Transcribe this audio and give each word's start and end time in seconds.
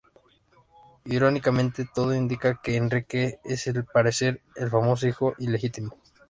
Irónicamente, 1.05 1.87
todo 1.93 2.15
indica 2.15 2.59
que 2.59 2.75
Enrique 2.75 3.39
es, 3.43 3.67
al 3.67 3.85
parecer, 3.85 4.41
el 4.55 4.71
famoso 4.71 5.05
hijo 5.07 5.35
ilegítimo. 5.37 5.95